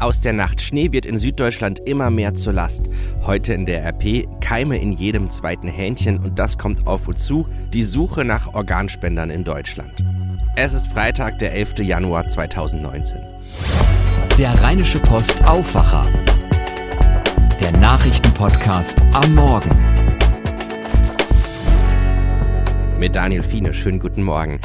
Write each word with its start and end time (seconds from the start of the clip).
Aus 0.00 0.20
der 0.20 0.32
Nacht. 0.32 0.60
Schnee 0.60 0.92
wird 0.92 1.06
in 1.06 1.18
Süddeutschland 1.18 1.80
immer 1.80 2.08
mehr 2.10 2.32
zur 2.34 2.52
Last. 2.52 2.84
Heute 3.26 3.52
in 3.52 3.66
der 3.66 3.84
RP 3.84 4.28
Keime 4.40 4.78
in 4.78 4.92
jedem 4.92 5.28
zweiten 5.28 5.66
Hähnchen 5.66 6.18
und 6.18 6.38
das 6.38 6.56
kommt 6.56 6.86
auf 6.86 7.08
uns 7.08 7.24
zu. 7.24 7.48
Die 7.72 7.82
Suche 7.82 8.24
nach 8.24 8.54
Organspendern 8.54 9.30
in 9.30 9.42
Deutschland. 9.42 10.04
Es 10.54 10.72
ist 10.72 10.86
Freitag, 10.86 11.40
der 11.40 11.52
11. 11.52 11.80
Januar 11.80 12.28
2019. 12.28 13.18
Der 14.38 14.54
Rheinische 14.62 15.00
Post 15.00 15.44
Aufwacher. 15.44 16.06
Der 17.60 17.72
Nachrichtenpodcast 17.72 19.02
am 19.12 19.34
Morgen. 19.34 19.70
Mit 23.00 23.16
Daniel 23.16 23.42
Fiene. 23.42 23.74
Schönen 23.74 23.98
guten 23.98 24.22
Morgen. 24.22 24.60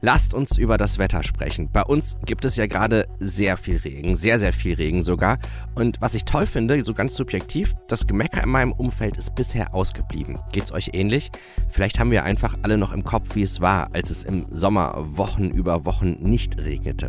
Lasst 0.00 0.32
uns 0.32 0.56
über 0.56 0.78
das 0.78 0.98
Wetter 0.98 1.24
sprechen. 1.24 1.70
Bei 1.72 1.82
uns 1.82 2.16
gibt 2.24 2.44
es 2.44 2.54
ja 2.54 2.66
gerade 2.66 3.08
sehr 3.18 3.56
viel 3.56 3.78
Regen, 3.78 4.14
sehr, 4.14 4.38
sehr 4.38 4.52
viel 4.52 4.74
Regen 4.74 5.02
sogar. 5.02 5.38
Und 5.74 6.00
was 6.00 6.14
ich 6.14 6.24
toll 6.24 6.46
finde, 6.46 6.84
so 6.84 6.94
ganz 6.94 7.16
subjektiv, 7.16 7.74
das 7.88 8.06
Gemecker 8.06 8.44
in 8.44 8.48
meinem 8.48 8.72
Umfeld 8.72 9.16
ist 9.16 9.34
bisher 9.34 9.74
ausgeblieben. 9.74 10.38
Geht's 10.52 10.70
euch 10.70 10.90
ähnlich? 10.92 11.32
Vielleicht 11.68 11.98
haben 11.98 12.12
wir 12.12 12.22
einfach 12.22 12.56
alle 12.62 12.78
noch 12.78 12.92
im 12.92 13.02
Kopf, 13.02 13.34
wie 13.34 13.42
es 13.42 13.60
war, 13.60 13.92
als 13.92 14.10
es 14.10 14.22
im 14.22 14.46
Sommer 14.52 14.94
Wochen 15.16 15.46
über 15.50 15.84
Wochen 15.84 16.16
nicht 16.20 16.58
regnete. 16.58 17.08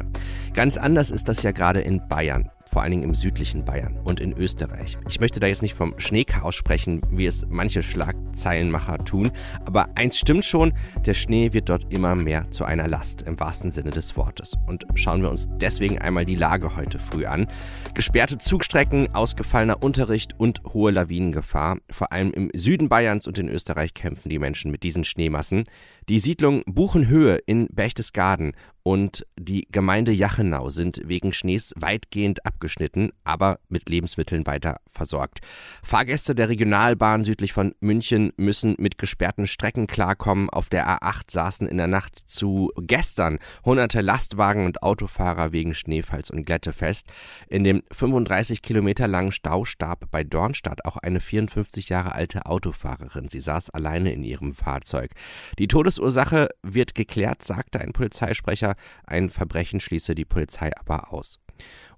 Ganz 0.53 0.77
anders 0.77 1.11
ist 1.11 1.30
das 1.30 1.44
ja 1.44 1.52
gerade 1.52 1.81
in 1.81 2.08
Bayern 2.08 2.49
vor 2.70 2.84
allen 2.84 2.91
Dingen 2.91 3.04
im 3.04 3.16
südlichen 3.16 3.66
Bayern 3.66 3.98
und 4.04 4.20
in 4.20 4.32
Österreich. 4.38 4.98
Ich 5.08 5.20
möchte 5.20 5.40
da 5.40 5.48
jetzt 5.48 5.64
nicht 5.64 5.73
vom 5.73 5.96
Schneechaos 5.98 6.54
sprechen, 6.54 7.02
wie 7.09 7.26
es 7.26 7.48
manche 7.50 7.82
Schlagzeilenmacher 7.82 9.00
tun, 9.05 9.32
aber 9.66 9.90
eins 9.95 10.20
stimmt 10.20 10.45
schon, 10.45 10.73
der 11.05 11.16
Schnee 11.16 11.52
wird 11.52 11.70
dort 11.70 11.92
immer 11.92 12.14
mehr 12.14 12.52
zu 12.52 12.66
einer 12.66 12.88
Last, 12.88 13.23
im 13.23 13.40
wahrsten 13.40 13.72
Sinne 13.72 13.90
des 13.90 14.16
Wortes. 14.16 14.54
Und 14.68 14.86
schauen 14.94 15.23
wir 15.23 15.32
uns 15.32 15.48
deswegen 15.59 15.98
einmal 15.98 16.26
die 16.26 16.36
Lage 16.36 16.76
heute 16.76 17.00
früh 17.00 17.26
an. 17.26 17.48
Gesperrte 17.95 18.38
Zugstrecken, 18.38 19.16
ausgefallener 19.16 19.81
Unterricht 19.81 20.39
und 20.39 20.61
hohe 20.73 20.92
Lawinengefahr. 20.92 21.80
Vor 21.89 22.11
allem 22.11 22.31
im 22.31 22.52
Süden 22.54 22.88
Bayerns 22.88 23.26
und 23.26 23.39
in 23.39 23.50
Österreich 23.50 23.95
kämpfen 23.95 24.30
die 24.30 24.39
Menschen 24.39 24.70
mit 24.70 24.83
diesen 24.83 25.06
Schneemassen. 25.06 25.64
Die 26.09 26.17
Siedlung 26.17 26.63
Buchenhöhe 26.65 27.38
in 27.45 27.67
Berchtesgaden 27.67 28.53
und 28.81 29.27
die 29.38 29.67
Gemeinde 29.69 30.11
Jachenau 30.11 30.69
sind 30.69 31.02
wegen 31.05 31.31
Schnees 31.31 31.73
weitgehend 31.75 32.43
abgeschnitten, 32.45 33.11
aber 33.23 33.59
mit 33.67 33.88
Lebensmitteln 33.88 34.47
weiter 34.47 34.80
versorgt. 34.89 35.41
Fahrgäste 35.83 36.33
der 36.33 36.49
Regionalbahn 36.49 37.23
südlich 37.23 37.53
von 37.53 37.75
München 37.81 38.31
müssen 38.37 38.75
mit 38.80 38.97
gesperrten 38.97 39.45
Strecken 39.45 39.85
klarkommen. 39.85 40.49
Auf 40.49 40.69
der 40.69 40.87
A8 40.87 41.30
saßen 41.30 41.67
in 41.67 41.77
der 41.77 41.85
Nacht 41.85 42.17
zu 42.17 42.71
gestern 42.77 43.37
hunderte 43.63 44.02
Lastwagen 44.02 44.65
und 44.65 44.81
Autofahrer 44.81 45.52
wegen 45.52 45.75
Schneefalls 45.75 46.31
und 46.31 46.45
Glätte 46.45 46.73
fest. 46.73 47.05
In 47.47 47.63
dem 47.63 47.83
35 47.91 48.63
Kilometer 48.63 49.07
langen 49.07 49.31
Stau 49.31 49.65
starb 49.65 50.09
bei 50.09 50.23
Dornstadt 50.23 50.85
auch 50.85 50.97
eine 50.97 51.19
54 51.19 51.89
Jahre 51.89 52.13
alte 52.13 52.47
Autofahrerin. 52.47 53.30
Sie 53.30 53.41
saß 53.41 53.69
alleine 53.69 54.13
in 54.13 54.23
ihrem 54.23 54.52
Fahrzeug. 54.52 55.11
Die 55.59 55.67
Todesursache 56.00 56.50
wird 56.64 56.95
geklärt, 56.95 57.44
sagte 57.44 57.81
ein 57.81 57.92
Polizeisprecher. 57.92 58.75
Ein 59.05 59.30
Verbrechen 59.30 59.81
schließe 59.81 60.16
die 60.16 60.25
Polizei 60.25 60.72
aber 60.78 61.11
aus. 61.14 61.39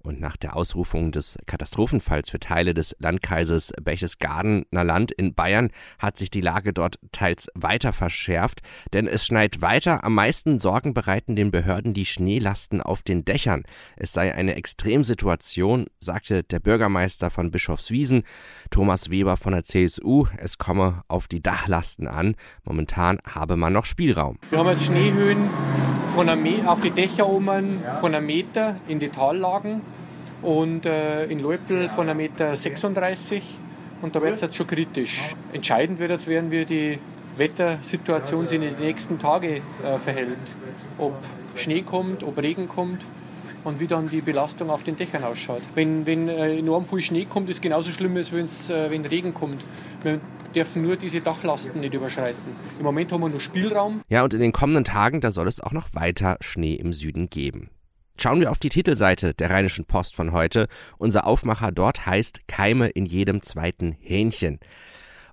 Und 0.04 0.20
nach 0.20 0.36
der 0.36 0.56
Ausrufung 0.56 1.12
des 1.12 1.38
Katastrophenfalls 1.46 2.30
für 2.30 2.40
Teile 2.40 2.74
des 2.74 2.96
Landkreises 3.00 3.72
Berchtesgadener 3.82 4.84
Land 4.84 5.12
in 5.12 5.36
Bayern 5.36 5.70
hat 6.00 6.18
sich 6.18 6.32
die 6.32 6.42
Lage 6.42 6.74
dort 6.74 6.98
teils 7.12 7.50
weiter 7.54 7.94
verschärft, 7.94 8.62
denn 8.94 9.08
es 9.08 9.26
schneit 9.26 9.62
weiter. 9.62 10.04
Am 10.04 10.16
meisten 10.16 10.60
Sorgen 10.60 10.94
bereiten 10.94 11.36
den 11.36 11.52
Behörden 11.52 11.94
die 11.94 12.06
Schneelasten 12.06 12.82
auf 12.82 13.04
den 13.04 13.26
Dächern. 13.26 13.64
Es 13.96 14.14
sei 14.14 14.34
eine 14.34 14.56
Extremsituation, 14.56 15.86
sagte 16.00 16.44
der 16.44 16.60
Bürgermeister 16.60 17.30
von 17.30 17.52
Bischofswiesen, 17.52 18.24
Thomas 18.72 19.12
Weber 19.12 19.38
von 19.38 19.54
der 19.54 19.64
CSU. 19.64 20.26
Es 20.38 20.58
komme 20.58 21.04
auf 21.08 21.28
die 21.28 21.44
Dachlasten 21.44 22.08
an. 22.08 22.36
Momentan 22.64 23.20
habe 23.28 23.56
man 23.56 23.74
noch 23.74 23.86
Spielraum. 23.86 24.40
Wir 24.50 24.60
haben 24.60 24.70
jetzt 24.70 24.86
Schneehöhen 24.86 25.50
von 26.16 26.30
auf 26.68 26.82
die 26.82 26.92
Dächer 26.92 27.28
oben 27.28 27.80
von 28.02 28.14
einem 28.14 28.26
Meter 28.26 28.76
in 28.88 29.00
die 29.00 29.10
Tallagen 29.10 29.82
und 30.42 30.86
äh, 30.86 31.26
in 31.26 31.40
Leupel 31.40 31.90
von 31.90 32.08
1,36 32.08 32.16
Meter 32.16 32.56
und 34.02 34.16
da 34.16 34.22
wird 34.22 34.34
es 34.34 34.42
jetzt 34.42 34.56
schon 34.56 34.68
kritisch. 34.68 35.20
Entscheidend 35.54 36.00
wird 36.00 36.12
jetzt 36.12 36.28
werden, 36.28 36.50
wie 36.52 36.66
die 36.66 37.00
Wettersituation 37.38 38.48
sich 38.48 38.56
in 38.56 38.62
den 38.62 38.80
nächsten 38.80 39.20
Tagen 39.20 39.62
äh, 39.84 39.98
verhält. 40.04 40.38
Ob 40.98 41.14
Schnee 41.56 41.82
kommt, 41.82 42.24
ob 42.24 42.42
Regen 42.42 42.68
kommt 42.68 43.02
und 43.64 43.80
wie 43.80 43.88
dann 43.88 44.10
die 44.10 44.22
Belastung 44.22 44.70
auf 44.70 44.84
den 44.84 44.98
Dächern 44.98 45.24
ausschaut. 45.24 45.62
Wenn, 45.76 46.06
wenn 46.06 46.28
äh, 46.28 46.58
enorm 46.58 46.86
viel 46.86 47.02
Schnee 47.02 47.26
kommt, 47.26 47.50
ist 47.50 47.58
es 47.58 47.62
genauso 47.62 47.92
schlimm, 47.92 48.18
als 48.18 48.32
äh, 48.32 48.90
wenn 48.90 49.06
Regen 49.06 49.34
kommt. 49.34 49.64
Wir 50.02 50.20
dürfen 50.56 50.82
nur 50.82 50.96
diese 50.96 51.22
Dachlasten 51.22 51.80
nicht 51.82 51.94
überschreiten. 51.94 52.42
Im 52.80 52.84
Moment 52.84 53.12
haben 53.12 53.22
wir 53.22 53.30
nur 53.30 53.40
Spielraum. 53.40 54.02
Ja, 54.10 54.24
und 54.24 54.34
in 54.34 54.40
den 54.40 54.52
kommenden 54.52 54.84
Tagen, 54.84 55.22
da 55.22 55.32
soll 55.32 55.48
es 55.48 55.60
auch 55.60 55.72
noch 55.72 55.94
weiter 55.94 56.38
Schnee 56.42 56.74
im 56.74 56.92
Süden 56.92 57.30
geben. 57.30 57.70
Schauen 58.22 58.40
wir 58.40 58.52
auf 58.52 58.60
die 58.60 58.70
Titelseite 58.70 59.34
der 59.34 59.50
Rheinischen 59.50 59.86
Post 59.86 60.16
von 60.16 60.32
heute. 60.32 60.68
Unser 61.00 61.26
Aufmacher 61.26 61.72
dort 61.72 62.06
heißt 62.06 62.48
Keime 62.48 62.88
in 62.88 63.08
jedem 63.08 63.42
zweiten 63.42 63.94
Hähnchen. 64.00 64.60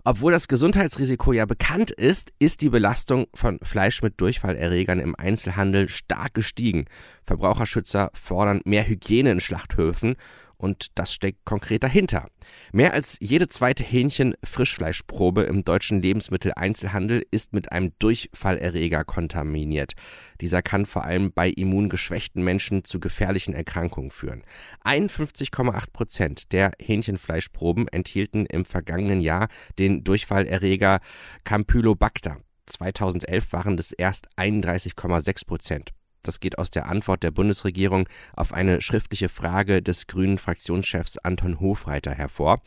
Obwohl 0.05 0.33
das 0.33 0.49
Gesundheitsrisiko 0.49 1.35
ja 1.35 1.45
bekannt 1.45 1.91
ist, 1.91 2.33
ist 2.39 2.63
die 2.63 2.71
Belastung 2.71 3.27
von 3.35 3.59
Fleisch 3.63 4.01
mit 4.01 4.19
Durchfallerregern 4.19 5.01
im 5.01 5.15
Einzelhandel 5.17 5.91
stark 5.91 6.33
gestiegen. 6.33 6.87
Verbraucherschützer 7.25 8.11
fordern 8.15 8.63
mehr 8.65 8.89
Hygiene 8.89 9.33
in 9.33 9.41
Schlachthöfen 9.41 10.17
und 10.59 10.89
das 10.97 11.15
steckt 11.15 11.45
konkret 11.45 11.85
dahinter. 11.85 12.29
Mehr 12.73 12.93
als 12.93 13.17
jede 13.21 13.49
zweite 13.49 13.85
Hähnchen-Frischfleischprobe 13.85 15.43
im 15.43 15.65
deutschen 15.65 16.03
Lebensmitteleinzelhandel 16.03 17.25
ist 17.31 17.53
mit 17.53 17.73
einem 17.73 17.93
Durchfallerreger 17.99 19.05
kontaminiert. 19.05 19.93
Dieser 20.41 20.61
kann 20.63 20.87
vor 20.87 21.05
allem 21.05 21.33
bei 21.33 21.49
immungeschwächten 21.49 22.43
Menschen 22.43 22.85
zu 22.85 23.01
gefährlichen 23.01 23.55
Erkrankungen 23.55 24.11
führen. 24.11 24.43
51,8 24.85 25.93
Prozent 25.93 26.53
der 26.53 26.73
Hähnchenfleischproben 26.81 27.89
enthielten 27.89 28.47
im 28.47 28.65
vergangenen 28.65 29.21
Jahr 29.21 29.49
den 29.79 30.05
Durchfallerreger 30.05 31.01
Campylobacter. 31.45 32.39
2011 32.67 33.53
waren 33.53 33.79
es 33.79 33.93
erst 33.93 34.29
31,6 34.37 35.47
Prozent. 35.47 35.93
Das 36.23 36.41
geht 36.41 36.59
aus 36.59 36.71
der 36.71 36.89
Antwort 36.89 37.23
der 37.23 37.31
Bundesregierung 37.31 38.09
auf 38.35 38.53
eine 38.53 38.81
schriftliche 38.81 39.29
Frage 39.29 39.83
des 39.83 40.07
grünen 40.07 40.39
Fraktionschefs 40.39 41.19
Anton 41.19 41.61
Hofreiter 41.61 42.13
hervor. 42.13 42.61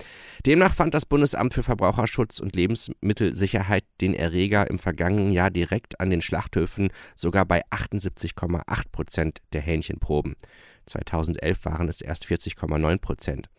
Demnach 0.46 0.74
fand 0.74 0.94
das 0.94 1.06
Bundesamt 1.06 1.54
für 1.54 1.64
Verbraucherschutz 1.64 2.40
und 2.40 2.56
Lebensmittelsicherheit 2.56 3.86
den 4.00 4.14
Erreger 4.14 4.70
im 4.70 4.80
vergangenen 4.80 5.32
Jahr 5.32 5.50
direkt 5.50 6.00
an 6.00 6.10
den 6.10 6.22
Schlachthöfen 6.22 6.90
sogar 7.16 7.46
bei 7.46 7.62
78,8 7.72 8.64
Prozent 8.92 9.40
der 9.54 9.62
Hähnchenproben. 9.62 10.36
2011 10.86 11.66
waren 11.66 11.88
es 11.88 12.02
erst 12.02 12.26
40,9 12.26 12.98
Prozent. 13.00 13.50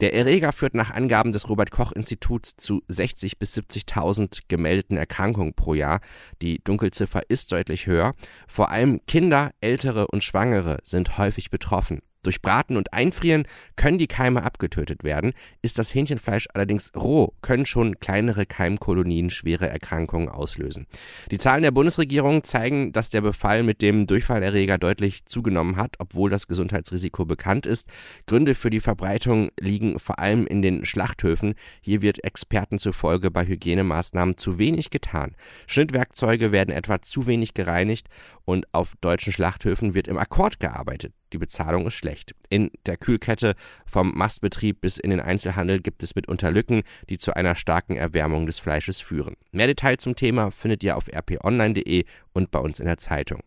Der 0.00 0.12
Erreger 0.12 0.52
führt 0.52 0.74
nach 0.74 0.90
Angaben 0.90 1.32
des 1.32 1.48
Robert 1.48 1.70
Koch 1.70 1.92
Instituts 1.92 2.56
zu 2.56 2.82
60 2.88 3.38
bis 3.38 3.56
70.000 3.56 4.40
gemeldeten 4.48 4.96
Erkrankungen 4.96 5.54
pro 5.54 5.72
Jahr. 5.72 6.00
Die 6.42 6.62
Dunkelziffer 6.62 7.22
ist 7.28 7.52
deutlich 7.52 7.86
höher. 7.86 8.14
Vor 8.46 8.70
allem 8.70 9.00
Kinder, 9.06 9.52
Ältere 9.60 10.06
und 10.08 10.22
Schwangere 10.22 10.78
sind 10.82 11.16
häufig 11.16 11.50
betroffen. 11.50 12.00
Durch 12.26 12.42
Braten 12.42 12.76
und 12.76 12.92
Einfrieren 12.92 13.46
können 13.76 13.98
die 13.98 14.08
Keime 14.08 14.42
abgetötet 14.42 15.04
werden. 15.04 15.32
Ist 15.62 15.78
das 15.78 15.94
Hähnchenfleisch 15.94 16.48
allerdings 16.52 16.90
roh, 16.96 17.32
können 17.40 17.66
schon 17.66 18.00
kleinere 18.00 18.46
Keimkolonien 18.46 19.30
schwere 19.30 19.68
Erkrankungen 19.68 20.28
auslösen. 20.28 20.88
Die 21.30 21.38
Zahlen 21.38 21.62
der 21.62 21.70
Bundesregierung 21.70 22.42
zeigen, 22.42 22.90
dass 22.90 23.10
der 23.10 23.20
Befall 23.20 23.62
mit 23.62 23.80
dem 23.80 24.08
Durchfallerreger 24.08 24.76
deutlich 24.76 25.26
zugenommen 25.26 25.76
hat, 25.76 25.94
obwohl 26.00 26.28
das 26.28 26.48
Gesundheitsrisiko 26.48 27.24
bekannt 27.24 27.64
ist. 27.64 27.86
Gründe 28.26 28.56
für 28.56 28.70
die 28.70 28.80
Verbreitung 28.80 29.50
liegen 29.60 30.00
vor 30.00 30.18
allem 30.18 30.48
in 30.48 30.62
den 30.62 30.84
Schlachthöfen. 30.84 31.54
Hier 31.80 32.02
wird 32.02 32.24
Experten 32.24 32.80
zufolge 32.80 33.30
bei 33.30 33.46
Hygienemaßnahmen 33.46 34.36
zu 34.36 34.58
wenig 34.58 34.90
getan. 34.90 35.36
Schnittwerkzeuge 35.68 36.50
werden 36.50 36.74
etwa 36.74 37.00
zu 37.00 37.28
wenig 37.28 37.54
gereinigt 37.54 38.08
und 38.44 38.66
auf 38.74 38.94
deutschen 39.00 39.32
Schlachthöfen 39.32 39.94
wird 39.94 40.08
im 40.08 40.18
Akkord 40.18 40.58
gearbeitet. 40.58 41.12
Die 41.36 41.38
Bezahlung 41.38 41.86
ist 41.86 41.92
schlecht. 41.92 42.34
In 42.48 42.70
der 42.86 42.96
Kühlkette 42.96 43.56
vom 43.84 44.16
Mastbetrieb 44.16 44.80
bis 44.80 44.96
in 44.96 45.10
den 45.10 45.20
Einzelhandel 45.20 45.82
gibt 45.82 46.02
es 46.02 46.14
mitunter 46.14 46.50
Lücken, 46.50 46.80
die 47.10 47.18
zu 47.18 47.36
einer 47.36 47.54
starken 47.54 47.94
Erwärmung 47.94 48.46
des 48.46 48.58
Fleisches 48.58 49.02
führen. 49.02 49.36
Mehr 49.52 49.66
Details 49.66 50.02
zum 50.02 50.16
Thema 50.16 50.50
findet 50.50 50.82
ihr 50.82 50.96
auf 50.96 51.08
rponline.de 51.14 52.06
und 52.32 52.50
bei 52.50 52.58
uns 52.58 52.80
in 52.80 52.86
der 52.86 52.96
Zeitung. 52.96 53.42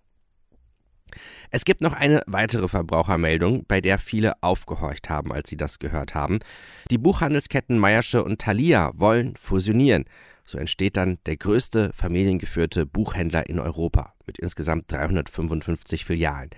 Es 1.49 1.65
gibt 1.65 1.81
noch 1.81 1.93
eine 1.93 2.21
weitere 2.27 2.67
Verbrauchermeldung, 2.67 3.65
bei 3.67 3.81
der 3.81 3.97
viele 3.97 4.43
aufgehorcht 4.43 5.09
haben, 5.09 5.33
als 5.33 5.49
sie 5.49 5.57
das 5.57 5.79
gehört 5.79 6.13
haben. 6.13 6.37
Die 6.91 6.99
Buchhandelsketten 6.99 7.79
Meiersche 7.79 8.23
und 8.23 8.39
Thalia 8.39 8.91
wollen 8.93 9.35
fusionieren. 9.35 10.05
So 10.45 10.59
entsteht 10.59 10.95
dann 10.95 11.17
der 11.25 11.37
größte 11.37 11.89
familiengeführte 11.95 12.85
Buchhändler 12.85 13.49
in 13.49 13.57
Europa 13.57 14.13
mit 14.29 14.37
insgesamt 14.37 14.91
355 14.91 16.05
Filialen. 16.05 16.51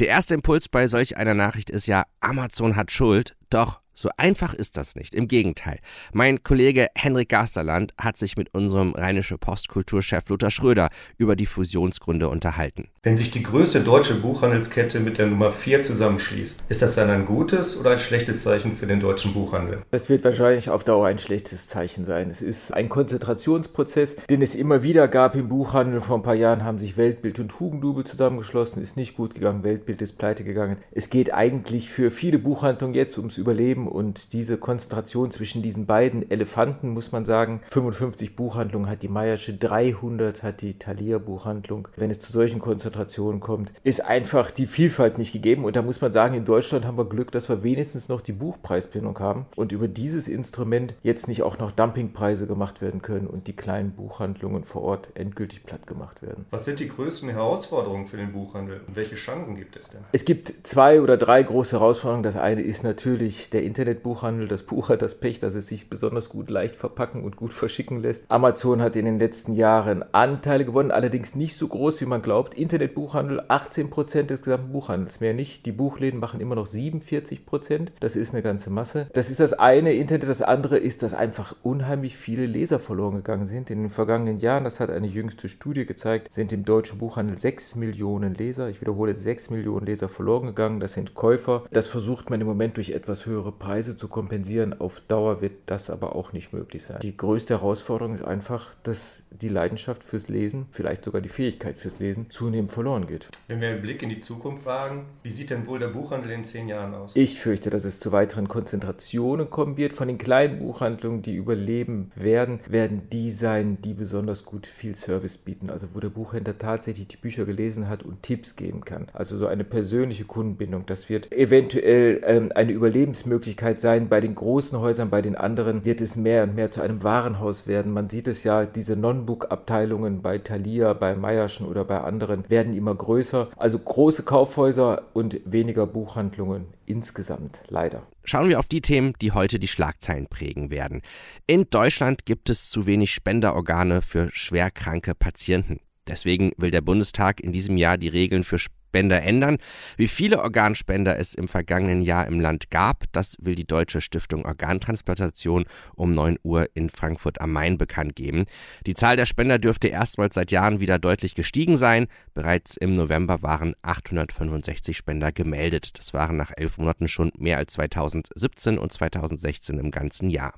Der 0.00 0.08
erste 0.08 0.34
Impuls 0.34 0.68
bei 0.68 0.88
solch 0.88 1.16
einer 1.16 1.34
Nachricht 1.34 1.70
ist 1.70 1.86
ja, 1.86 2.04
Amazon 2.18 2.74
hat 2.74 2.90
Schuld, 2.90 3.36
doch 3.50 3.80
so 3.94 4.10
einfach 4.16 4.54
ist 4.54 4.76
das 4.76 4.96
nicht. 4.96 5.14
Im 5.14 5.28
Gegenteil. 5.28 5.78
Mein 6.12 6.42
Kollege 6.42 6.88
Henrik 6.96 7.28
Gasterland 7.28 7.94
hat 7.96 8.16
sich 8.16 8.36
mit 8.36 8.52
unserem 8.52 8.92
rheinische 8.92 9.38
Postkulturchef 9.38 10.28
Lothar 10.28 10.50
Schröder 10.50 10.88
über 11.16 11.36
die 11.36 11.46
Fusionsgründe 11.46 12.28
unterhalten. 12.28 12.88
Wenn 13.04 13.16
sich 13.16 13.30
die 13.30 13.44
größte 13.44 13.82
deutsche 13.82 14.16
Buchhandelskette 14.16 14.98
mit 14.98 15.18
der 15.18 15.26
Nummer 15.26 15.52
4 15.52 15.84
zusammenschließt, 15.84 16.64
ist 16.68 16.82
das 16.82 16.96
dann 16.96 17.08
ein 17.08 17.24
gutes 17.24 17.78
oder 17.78 17.92
ein 17.92 17.98
schlechtes 18.00 18.42
Zeichen 18.42 18.72
für 18.72 18.86
den 18.88 18.98
deutschen 18.98 19.32
Buchhandel? 19.32 19.82
Das 19.92 20.08
wird 20.08 20.24
wahrscheinlich 20.24 20.70
auf 20.70 20.82
Dauer 20.82 21.06
ein 21.06 21.20
schlechtes 21.20 21.68
Zeichen 21.68 22.04
sein. 22.04 22.30
Es 22.30 22.42
ist 22.42 22.72
ein 22.72 22.88
Konzentrationsprozess, 22.88 24.16
den 24.28 24.42
es 24.42 24.56
immer 24.56 24.82
wieder 24.82 25.06
gab 25.06 25.36
im 25.36 25.48
Buchhandel. 25.48 26.00
Vor 26.00 26.16
ein 26.16 26.22
paar 26.22 26.34
Jahren 26.34 26.64
haben 26.64 26.78
sich 26.78 26.96
Weltbild 27.04 27.38
und 27.38 27.60
Hugendubel 27.60 28.02
zusammengeschlossen, 28.04 28.82
ist 28.82 28.96
nicht 28.96 29.14
gut 29.14 29.34
gegangen. 29.34 29.62
Weltbild 29.62 30.00
ist 30.00 30.14
pleite 30.14 30.42
gegangen. 30.42 30.78
Es 30.90 31.10
geht 31.10 31.34
eigentlich 31.34 31.90
für 31.90 32.10
viele 32.10 32.38
Buchhandlungen 32.38 32.94
jetzt 32.94 33.18
ums 33.18 33.36
Überleben 33.36 33.88
und 33.88 34.32
diese 34.32 34.56
Konzentration 34.56 35.30
zwischen 35.30 35.60
diesen 35.60 35.84
beiden 35.84 36.30
Elefanten, 36.30 36.88
muss 36.88 37.12
man 37.12 37.26
sagen, 37.26 37.60
55 37.70 38.36
Buchhandlungen 38.36 38.88
hat 38.88 39.02
die 39.02 39.08
Meiersche, 39.08 39.52
300 39.52 40.42
hat 40.42 40.62
die 40.62 40.78
Thalia 40.78 41.18
Buchhandlung. 41.18 41.88
Wenn 41.96 42.10
es 42.10 42.20
zu 42.20 42.32
solchen 42.32 42.58
Konzentrationen 42.58 43.40
kommt, 43.40 43.74
ist 43.82 44.02
einfach 44.02 44.50
die 44.50 44.66
Vielfalt 44.66 45.18
nicht 45.18 45.34
gegeben 45.34 45.66
und 45.66 45.76
da 45.76 45.82
muss 45.82 46.00
man 46.00 46.10
sagen, 46.10 46.34
in 46.34 46.46
Deutschland 46.46 46.86
haben 46.86 46.96
wir 46.96 47.04
Glück, 47.04 47.32
dass 47.32 47.50
wir 47.50 47.62
wenigstens 47.62 48.08
noch 48.08 48.22
die 48.22 48.32
Buchpreisbindung 48.32 49.18
haben 49.18 49.44
und 49.56 49.72
über 49.72 49.88
dieses 49.88 50.26
Instrument 50.26 50.94
jetzt 51.02 51.28
nicht 51.28 51.42
auch 51.42 51.58
noch 51.58 51.70
Dumpingpreise 51.70 52.46
gemacht 52.46 52.80
werden 52.80 53.02
können 53.02 53.26
und 53.26 53.46
die 53.46 53.54
kleinen 53.54 53.90
Buchhandlungen 53.90 54.64
vor 54.64 54.80
Ort 54.80 55.08
endgültig 55.12 55.64
platt 55.64 55.86
gemacht 55.86 56.22
werden. 56.22 56.46
Was 56.50 56.64
sind 56.64 56.80
die 56.80 56.83
größten 56.88 57.28
Herausforderungen 57.28 58.06
für 58.06 58.16
den 58.16 58.32
Buchhandel 58.32 58.80
und 58.86 58.96
welche 58.96 59.14
Chancen 59.14 59.56
gibt 59.56 59.76
es 59.76 59.88
denn? 59.90 60.00
Es 60.12 60.24
gibt 60.24 60.52
zwei 60.62 61.00
oder 61.00 61.16
drei 61.16 61.42
große 61.42 61.78
Herausforderungen. 61.78 62.22
Das 62.22 62.36
eine 62.36 62.62
ist 62.62 62.82
natürlich 62.82 63.50
der 63.50 63.62
Internetbuchhandel. 63.62 64.48
Das 64.48 64.62
Buch 64.62 64.88
hat 64.88 65.02
das 65.02 65.14
Pech, 65.16 65.40
dass 65.40 65.54
es 65.54 65.68
sich 65.68 65.90
besonders 65.90 66.28
gut 66.28 66.50
leicht 66.50 66.76
verpacken 66.76 67.24
und 67.24 67.36
gut 67.36 67.52
verschicken 67.64 68.00
lässt. 68.00 68.24
Amazon 68.28 68.82
hat 68.82 68.96
in 68.96 69.04
den 69.04 69.18
letzten 69.18 69.54
Jahren 69.54 70.04
Anteile 70.12 70.64
gewonnen, 70.64 70.90
allerdings 70.90 71.34
nicht 71.34 71.56
so 71.56 71.68
groß, 71.68 72.00
wie 72.00 72.06
man 72.06 72.22
glaubt. 72.22 72.54
Internetbuchhandel 72.54 73.44
18 73.48 73.90
Prozent 73.90 74.30
des 74.30 74.42
gesamten 74.42 74.72
Buchhandels, 74.72 75.20
mehr 75.20 75.34
nicht. 75.34 75.66
Die 75.66 75.72
Buchläden 75.72 76.20
machen 76.20 76.40
immer 76.40 76.54
noch 76.54 76.66
47 76.66 77.46
Prozent. 77.46 77.92
Das 78.00 78.16
ist 78.16 78.32
eine 78.32 78.42
ganze 78.42 78.70
Masse. 78.70 79.08
Das 79.12 79.30
ist 79.30 79.40
das 79.40 79.52
eine 79.52 79.92
Internet. 79.92 80.28
Das 80.28 80.42
andere 80.42 80.78
ist, 80.78 81.02
dass 81.02 81.14
einfach 81.14 81.54
unheimlich 81.62 82.16
viele 82.16 82.46
Leser 82.46 82.78
verloren 82.78 83.16
gegangen 83.16 83.46
sind. 83.46 83.70
In 83.70 83.82
den 83.82 83.90
vergangenen 83.90 84.38
Jahren, 84.38 84.64
das 84.64 84.80
hat 84.80 84.90
eine 84.90 85.06
jüngste 85.06 85.48
Studie 85.48 85.86
gezeigt, 85.86 86.32
sind 86.32 86.52
im 86.52 86.64
Buchhandel 86.82 87.38
6 87.38 87.76
Millionen 87.76 88.34
Leser, 88.34 88.68
ich 88.68 88.80
wiederhole, 88.80 89.14
6 89.14 89.50
Millionen 89.50 89.86
Leser 89.86 90.08
verloren 90.08 90.46
gegangen. 90.46 90.80
Das 90.80 90.94
sind 90.94 91.14
Käufer. 91.14 91.64
Das 91.70 91.86
versucht 91.86 92.30
man 92.30 92.40
im 92.40 92.46
Moment 92.46 92.76
durch 92.76 92.90
etwas 92.90 93.26
höhere 93.26 93.52
Preise 93.52 93.96
zu 93.96 94.08
kompensieren. 94.08 94.80
Auf 94.80 95.00
Dauer 95.00 95.40
wird 95.40 95.52
das 95.66 95.90
aber 95.90 96.14
auch 96.16 96.32
nicht 96.32 96.52
möglich 96.52 96.84
sein. 96.84 97.00
Die 97.00 97.16
größte 97.16 97.54
Herausforderung 97.54 98.14
ist 98.14 98.24
einfach, 98.24 98.74
dass 98.82 99.22
die 99.30 99.48
Leidenschaft 99.48 100.04
fürs 100.04 100.28
Lesen, 100.28 100.66
vielleicht 100.70 101.04
sogar 101.04 101.20
die 101.20 101.28
Fähigkeit 101.28 101.78
fürs 101.78 101.98
Lesen, 101.98 102.30
zunehmend 102.30 102.70
verloren 102.70 103.06
geht. 103.06 103.28
Wenn 103.48 103.60
wir 103.60 103.68
einen 103.68 103.82
Blick 103.82 104.02
in 104.02 104.08
die 104.08 104.20
Zukunft 104.20 104.64
wagen, 104.64 105.06
wie 105.22 105.30
sieht 105.30 105.50
denn 105.50 105.66
wohl 105.66 105.78
der 105.78 105.88
Buchhandel 105.88 106.30
in 106.30 106.44
zehn 106.44 106.68
Jahren 106.68 106.94
aus? 106.94 107.16
Ich 107.16 107.38
fürchte, 107.38 107.70
dass 107.70 107.84
es 107.84 108.00
zu 108.00 108.12
weiteren 108.12 108.48
Konzentrationen 108.48 109.50
kommen 109.50 109.76
wird. 109.76 109.92
Von 109.92 110.08
den 110.08 110.18
kleinen 110.18 110.58
Buchhandlungen, 110.58 111.22
die 111.22 111.34
überleben 111.34 112.10
werden, 112.14 112.60
werden 112.68 113.08
die 113.10 113.30
sein, 113.30 113.78
die 113.82 113.94
besonders 113.94 114.44
gut 114.44 114.66
viel 114.66 114.94
Service 114.94 115.38
bieten. 115.38 115.70
Also 115.70 115.88
wo 115.94 116.00
der 116.00 116.10
Buchhändler 116.10 116.56
tatsächlich 116.64 117.08
die 117.08 117.16
Bücher 117.16 117.44
gelesen 117.44 117.88
hat 117.88 118.02
und 118.02 118.22
Tipps 118.22 118.56
geben 118.56 118.84
kann. 118.84 119.06
Also 119.12 119.36
so 119.36 119.46
eine 119.46 119.64
persönliche 119.64 120.24
Kundenbindung. 120.24 120.86
Das 120.86 121.08
wird 121.10 121.30
eventuell 121.30 122.22
ähm, 122.24 122.52
eine 122.54 122.72
Überlebensmöglichkeit 122.72 123.80
sein. 123.80 124.08
Bei 124.08 124.20
den 124.20 124.34
großen 124.34 124.80
Häusern, 124.80 125.10
bei 125.10 125.20
den 125.20 125.36
anderen 125.36 125.84
wird 125.84 126.00
es 126.00 126.16
mehr 126.16 126.44
und 126.44 126.54
mehr 126.54 126.70
zu 126.70 126.80
einem 126.80 127.02
Warenhaus 127.02 127.66
werden. 127.66 127.92
Man 127.92 128.08
sieht 128.08 128.28
es 128.28 128.44
ja, 128.44 128.64
diese 128.64 128.96
Non-Book-Abteilungen 128.96 130.22
bei 130.22 130.38
Thalia, 130.38 130.94
bei 130.94 131.14
Meierschen 131.14 131.66
oder 131.66 131.84
bei 131.84 132.00
anderen 132.00 132.48
werden 132.48 132.74
immer 132.74 132.94
größer. 132.94 133.50
Also 133.56 133.78
große 133.78 134.22
Kaufhäuser 134.22 135.02
und 135.12 135.40
weniger 135.44 135.86
Buchhandlungen 135.86 136.66
insgesamt, 136.86 137.60
leider. 137.68 138.02
Schauen 138.24 138.48
wir 138.48 138.58
auf 138.58 138.68
die 138.68 138.80
Themen, 138.80 139.12
die 139.20 139.32
heute 139.32 139.58
die 139.58 139.68
Schlagzeilen 139.68 140.28
prägen 140.28 140.70
werden. 140.70 141.02
In 141.46 141.68
Deutschland 141.68 142.24
gibt 142.24 142.48
es 142.48 142.70
zu 142.70 142.86
wenig 142.86 143.12
Spenderorgane 143.12 144.00
für 144.00 144.30
schwerkranke 144.32 145.14
Patienten. 145.14 145.80
Deswegen 146.06 146.52
will 146.56 146.70
der 146.70 146.80
Bundestag 146.80 147.40
in 147.40 147.52
diesem 147.52 147.76
Jahr 147.76 147.98
die 147.98 148.08
Regeln 148.08 148.44
für 148.44 148.58
Spender 148.94 149.22
ändern. 149.22 149.58
Wie 149.96 150.06
viele 150.06 150.40
Organspender 150.40 151.18
es 151.18 151.34
im 151.34 151.48
vergangenen 151.48 152.02
Jahr 152.02 152.28
im 152.28 152.38
Land 152.38 152.70
gab, 152.70 153.06
das 153.10 153.36
will 153.40 153.56
die 153.56 153.66
Deutsche 153.66 154.00
Stiftung 154.00 154.44
Organtransplantation 154.44 155.64
um 155.96 156.14
9 156.14 156.36
Uhr 156.44 156.68
in 156.74 156.90
Frankfurt 156.90 157.40
am 157.40 157.52
Main 157.52 157.76
bekannt 157.76 158.14
geben. 158.14 158.44
Die 158.86 158.94
Zahl 158.94 159.16
der 159.16 159.26
Spender 159.26 159.58
dürfte 159.58 159.88
erstmals 159.88 160.36
seit 160.36 160.52
Jahren 160.52 160.78
wieder 160.78 161.00
deutlich 161.00 161.34
gestiegen 161.34 161.76
sein. 161.76 162.06
Bereits 162.34 162.76
im 162.76 162.92
November 162.92 163.42
waren 163.42 163.74
865 163.82 164.96
Spender 164.96 165.32
gemeldet. 165.32 165.98
Das 165.98 166.14
waren 166.14 166.36
nach 166.36 166.52
elf 166.56 166.78
Monaten 166.78 167.08
schon 167.08 167.32
mehr 167.36 167.58
als 167.58 167.72
2017 167.72 168.78
und 168.78 168.92
2016 168.92 169.78
im 169.80 169.90
ganzen 169.90 170.30
Jahr. 170.30 170.54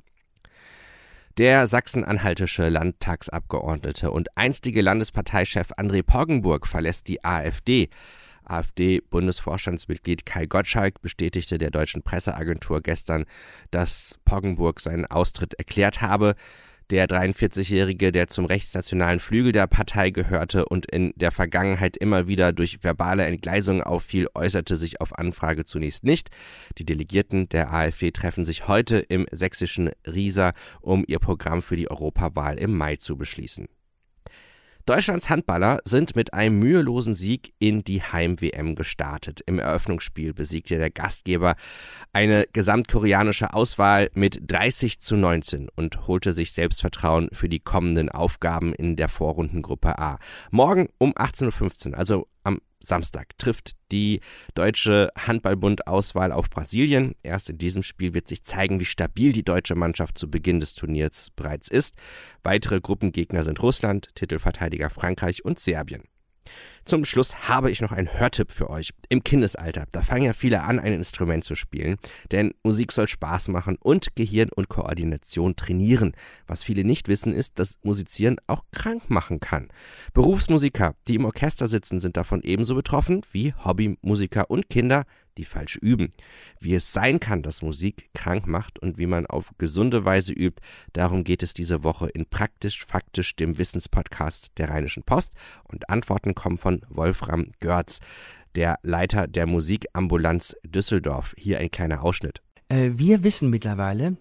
Der 1.38 1.66
sachsen-anhaltische 1.66 2.70
Landtagsabgeordnete 2.70 4.10
und 4.10 4.34
einstige 4.38 4.80
Landesparteichef 4.80 5.70
André 5.72 6.02
Poggenburg 6.02 6.66
verlässt 6.66 7.08
die 7.08 7.22
AfD. 7.24 7.90
AfD-Bundesvorstandsmitglied 8.46 10.24
Kai 10.24 10.46
Gottschalk 10.46 11.02
bestätigte 11.02 11.58
der 11.58 11.70
deutschen 11.70 12.02
Presseagentur 12.02 12.80
gestern, 12.80 13.26
dass 13.70 14.18
Poggenburg 14.24 14.80
seinen 14.80 15.04
Austritt 15.04 15.52
erklärt 15.54 16.00
habe. 16.00 16.36
Der 16.90 17.08
43-Jährige, 17.08 18.12
der 18.12 18.28
zum 18.28 18.44
rechtsnationalen 18.44 19.18
Flügel 19.18 19.50
der 19.50 19.66
Partei 19.66 20.10
gehörte 20.10 20.66
und 20.66 20.86
in 20.86 21.12
der 21.16 21.32
Vergangenheit 21.32 21.96
immer 21.96 22.28
wieder 22.28 22.52
durch 22.52 22.84
verbale 22.84 23.24
Entgleisungen 23.24 23.82
auffiel, 23.82 24.28
äußerte 24.36 24.76
sich 24.76 25.00
auf 25.00 25.18
Anfrage 25.18 25.64
zunächst 25.64 26.04
nicht. 26.04 26.28
Die 26.78 26.84
Delegierten 26.84 27.48
der 27.48 27.72
AfD 27.72 28.12
treffen 28.12 28.44
sich 28.44 28.68
heute 28.68 28.98
im 28.98 29.26
sächsischen 29.32 29.90
Riesa, 30.06 30.52
um 30.80 31.04
ihr 31.08 31.18
Programm 31.18 31.60
für 31.60 31.74
die 31.74 31.90
Europawahl 31.90 32.56
im 32.56 32.76
Mai 32.76 32.94
zu 32.94 33.16
beschließen. 33.16 33.66
Deutschlands 34.86 35.28
Handballer 35.28 35.78
sind 35.84 36.14
mit 36.14 36.32
einem 36.32 36.60
mühelosen 36.60 37.12
Sieg 37.12 37.52
in 37.58 37.82
die 37.82 38.02
Heim-WM 38.02 38.76
gestartet. 38.76 39.40
Im 39.44 39.58
Eröffnungsspiel 39.58 40.32
besiegte 40.32 40.78
der 40.78 40.90
Gastgeber 40.90 41.56
eine 42.12 42.46
gesamtkoreanische 42.52 43.52
Auswahl 43.52 44.10
mit 44.14 44.40
30 44.46 45.00
zu 45.00 45.16
19 45.16 45.68
und 45.74 46.06
holte 46.06 46.32
sich 46.32 46.52
Selbstvertrauen 46.52 47.30
für 47.32 47.48
die 47.48 47.58
kommenden 47.58 48.10
Aufgaben 48.10 48.72
in 48.74 48.94
der 48.94 49.08
Vorrundengruppe 49.08 49.98
A. 49.98 50.20
Morgen 50.52 50.88
um 50.98 51.14
18.15 51.14 51.90
Uhr, 51.90 51.98
also 51.98 52.28
am 52.44 52.60
Samstag 52.86 53.36
trifft 53.38 53.72
die 53.92 54.20
deutsche 54.54 55.10
Handballbund-Auswahl 55.16 56.32
auf 56.32 56.50
Brasilien. 56.50 57.14
Erst 57.22 57.50
in 57.50 57.58
diesem 57.58 57.82
Spiel 57.82 58.14
wird 58.14 58.28
sich 58.28 58.44
zeigen, 58.44 58.80
wie 58.80 58.84
stabil 58.84 59.32
die 59.32 59.44
deutsche 59.44 59.74
Mannschaft 59.74 60.18
zu 60.18 60.30
Beginn 60.30 60.60
des 60.60 60.74
Turniers 60.74 61.30
bereits 61.30 61.68
ist. 61.68 61.94
Weitere 62.42 62.80
Gruppengegner 62.80 63.44
sind 63.44 63.62
Russland, 63.62 64.08
Titelverteidiger 64.14 64.90
Frankreich 64.90 65.44
und 65.44 65.58
Serbien. 65.58 66.04
Zum 66.86 67.04
Schluss 67.04 67.48
habe 67.48 67.72
ich 67.72 67.80
noch 67.80 67.90
einen 67.90 68.16
Hörtipp 68.16 68.52
für 68.52 68.70
euch. 68.70 68.90
Im 69.08 69.24
Kindesalter, 69.24 69.86
da 69.90 70.04
fangen 70.04 70.22
ja 70.22 70.32
viele 70.32 70.62
an, 70.62 70.78
ein 70.78 70.92
Instrument 70.92 71.42
zu 71.42 71.56
spielen, 71.56 71.96
denn 72.30 72.54
Musik 72.62 72.92
soll 72.92 73.08
Spaß 73.08 73.48
machen 73.48 73.76
und 73.80 74.14
Gehirn 74.14 74.50
und 74.54 74.68
Koordination 74.68 75.56
trainieren. 75.56 76.12
Was 76.46 76.62
viele 76.62 76.84
nicht 76.84 77.08
wissen, 77.08 77.34
ist, 77.34 77.58
dass 77.58 77.80
Musizieren 77.82 78.36
auch 78.46 78.62
krank 78.70 79.10
machen 79.10 79.40
kann. 79.40 79.66
Berufsmusiker, 80.14 80.94
die 81.08 81.16
im 81.16 81.24
Orchester 81.24 81.66
sitzen, 81.66 81.98
sind 81.98 82.16
davon 82.16 82.42
ebenso 82.42 82.76
betroffen 82.76 83.22
wie 83.32 83.52
Hobbymusiker 83.52 84.48
und 84.48 84.70
Kinder, 84.70 85.06
die 85.38 85.44
falsch 85.44 85.76
üben. 85.76 86.10
Wie 86.60 86.74
es 86.74 86.92
sein 86.92 87.20
kann, 87.20 87.42
dass 87.42 87.62
Musik 87.62 88.10
krank 88.14 88.46
macht 88.46 88.78
und 88.78 88.98
wie 88.98 89.06
man 89.06 89.26
auf 89.26 89.52
gesunde 89.58 90.04
Weise 90.04 90.32
übt, 90.32 90.62
darum 90.92 91.24
geht 91.24 91.42
es 91.42 91.54
diese 91.54 91.84
Woche 91.84 92.08
in 92.08 92.26
Praktisch 92.26 92.84
Faktisch, 92.84 93.36
dem 93.36 93.58
Wissenspodcast 93.58 94.52
der 94.56 94.70
Rheinischen 94.70 95.02
Post. 95.02 95.34
Und 95.64 95.90
Antworten 95.90 96.34
kommen 96.34 96.56
von 96.56 96.75
Wolfram 96.88 97.52
Görz, 97.60 98.00
der 98.54 98.78
Leiter 98.82 99.26
der 99.26 99.46
Musikambulanz 99.46 100.56
Düsseldorf. 100.64 101.34
Hier 101.38 101.58
ein 101.58 101.70
kleiner 101.70 102.02
Ausschnitt. 102.02 102.40
Äh, 102.68 102.90
wir 102.94 103.22
wissen 103.22 103.50
mittlerweile, 103.50 104.16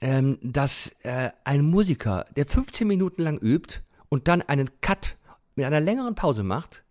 ähm, 0.00 0.38
dass 0.42 0.94
äh, 1.02 1.30
ein 1.44 1.62
Musiker, 1.62 2.26
der 2.36 2.46
15 2.46 2.86
Minuten 2.86 3.22
lang 3.22 3.38
übt 3.38 3.80
und 4.08 4.28
dann 4.28 4.42
einen 4.42 4.70
Cut 4.80 5.16
mit 5.56 5.66
einer 5.66 5.80
längeren 5.80 6.14
Pause 6.14 6.42
macht, 6.42 6.84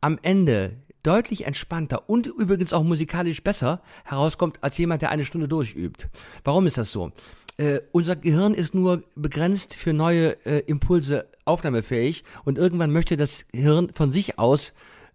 am 0.00 0.18
Ende 0.22 0.76
deutlich 1.02 1.46
entspannter 1.46 2.08
und 2.08 2.26
übrigens 2.26 2.72
auch 2.72 2.82
musikalisch 2.82 3.42
besser 3.42 3.80
herauskommt 4.04 4.58
als 4.62 4.76
jemand, 4.78 5.02
der 5.02 5.10
eine 5.10 5.24
Stunde 5.24 5.48
durchübt. 5.48 6.08
Warum 6.44 6.66
ist 6.66 6.76
das 6.76 6.92
so? 6.92 7.12
Äh, 7.56 7.80
unser 7.92 8.16
Gehirn 8.16 8.54
ist 8.54 8.74
nur 8.74 9.02
begrenzt 9.14 9.74
für 9.74 9.92
neue 9.92 10.36
äh, 10.44 10.60
Impulse 10.60 11.28
aufnahmefähig 11.44 12.24
und 12.44 12.58
irgendwann 12.58 12.92
möchte 12.92 13.16
das 13.16 13.44
Hirn 13.52 13.90
von 13.92 14.12
sich 14.12 14.38
aus 14.38 14.72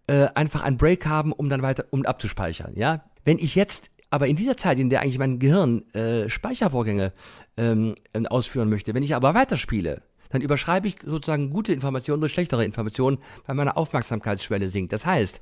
äh, 0.07 0.27
einfach 0.35 0.61
einen 0.61 0.77
Break 0.77 1.05
haben, 1.05 1.31
um 1.31 1.49
dann 1.49 1.61
weiter, 1.61 1.85
um 1.91 2.05
abzuspeichern. 2.05 2.73
Ja, 2.75 3.03
wenn 3.23 3.39
ich 3.39 3.55
jetzt 3.55 3.89
aber 4.09 4.27
in 4.27 4.35
dieser 4.35 4.55
Zeit, 4.55 4.79
in 4.79 4.89
der 4.89 5.01
eigentlich 5.01 5.19
mein 5.19 5.39
Gehirn 5.39 5.83
äh, 5.93 6.29
Speichervorgänge 6.29 7.11
ähm, 7.57 7.95
ausführen 8.29 8.69
möchte, 8.69 8.93
wenn 8.93 9.03
ich 9.03 9.15
aber 9.15 9.33
weiterspiele, 9.33 10.01
dann 10.29 10.41
überschreibe 10.41 10.87
ich 10.87 10.97
sozusagen 11.03 11.49
gute 11.49 11.73
Informationen 11.73 12.21
durch 12.21 12.31
schlechtere 12.31 12.65
Informationen, 12.65 13.17
weil 13.45 13.55
meine 13.55 13.77
Aufmerksamkeitsschwelle 13.77 14.69
sinkt. 14.69 14.93
Das 14.93 15.05
heißt, 15.05 15.41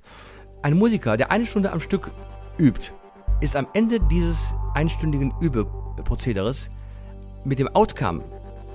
ein 0.61 0.77
Musiker, 0.77 1.17
der 1.17 1.31
eine 1.31 1.45
Stunde 1.45 1.71
am 1.71 1.79
Stück 1.79 2.11
übt, 2.57 2.93
ist 3.41 3.55
am 3.55 3.67
Ende 3.73 3.99
dieses 3.99 4.55
einstündigen 4.73 5.33
Übeprozederes 5.41 6.69
mit 7.43 7.59
dem 7.59 7.67
Outcome, 7.75 8.23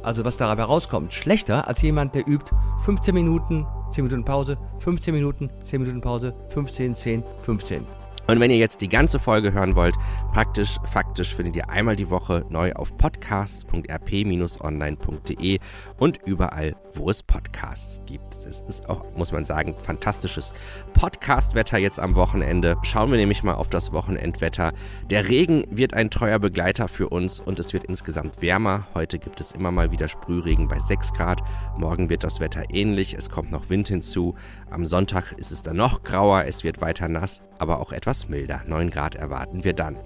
also 0.02 0.24
was 0.24 0.36
dabei 0.36 0.62
rauskommt, 0.62 1.12
schlechter 1.12 1.66
als 1.68 1.82
jemand, 1.82 2.14
der 2.14 2.26
übt 2.28 2.54
15 2.84 3.14
Minuten, 3.14 3.66
10 3.90 4.04
Minuten 4.04 4.24
Pause, 4.24 4.58
15 4.78 5.14
Minuten, 5.14 5.50
10 5.62 5.80
Minuten 5.80 6.00
Pause, 6.00 6.34
15, 6.48 6.94
10, 6.94 7.24
15. 7.42 7.97
Und 8.30 8.40
wenn 8.40 8.50
ihr 8.50 8.58
jetzt 8.58 8.82
die 8.82 8.90
ganze 8.90 9.18
Folge 9.18 9.54
hören 9.54 9.74
wollt, 9.74 9.94
praktisch, 10.34 10.76
faktisch 10.84 11.34
findet 11.34 11.56
ihr 11.56 11.70
einmal 11.70 11.96
die 11.96 12.10
Woche 12.10 12.44
neu 12.50 12.74
auf 12.74 12.94
podcasts.rp-online.de 12.98 15.58
und 15.98 16.18
überall, 16.26 16.76
wo 16.92 17.08
es 17.08 17.22
Podcasts 17.22 18.02
gibt. 18.04 18.34
Es 18.34 18.60
ist 18.68 18.86
auch, 18.90 19.02
muss 19.16 19.32
man 19.32 19.46
sagen, 19.46 19.76
fantastisches 19.78 20.52
Podcast-Wetter 20.92 21.78
jetzt 21.78 21.98
am 21.98 22.16
Wochenende. 22.16 22.76
Schauen 22.82 23.10
wir 23.10 23.16
nämlich 23.16 23.42
mal 23.42 23.54
auf 23.54 23.70
das 23.70 23.94
Wochenendwetter. 23.94 24.74
Der 25.08 25.26
Regen 25.26 25.62
wird 25.70 25.94
ein 25.94 26.10
treuer 26.10 26.38
Begleiter 26.38 26.88
für 26.88 27.08
uns 27.08 27.40
und 27.40 27.58
es 27.58 27.72
wird 27.72 27.86
insgesamt 27.86 28.42
wärmer. 28.42 28.86
Heute 28.92 29.18
gibt 29.18 29.40
es 29.40 29.52
immer 29.52 29.70
mal 29.70 29.90
wieder 29.90 30.06
Sprühregen 30.06 30.68
bei 30.68 30.78
6 30.78 31.14
Grad. 31.14 31.40
Morgen 31.78 32.10
wird 32.10 32.24
das 32.24 32.40
Wetter 32.40 32.64
ähnlich. 32.68 33.14
Es 33.14 33.30
kommt 33.30 33.50
noch 33.50 33.70
Wind 33.70 33.88
hinzu. 33.88 34.34
Am 34.68 34.84
Sonntag 34.84 35.32
ist 35.38 35.50
es 35.50 35.62
dann 35.62 35.78
noch 35.78 36.02
grauer. 36.02 36.44
Es 36.44 36.62
wird 36.62 36.82
weiter 36.82 37.08
nass, 37.08 37.40
aber 37.58 37.80
auch 37.80 37.92
etwas 37.92 38.17
etwas 38.18 38.28
milder. 38.28 38.60
9 38.66 38.90
Grad 38.90 39.14
erwarten 39.14 39.62
wir 39.64 39.72
dann. 39.72 39.96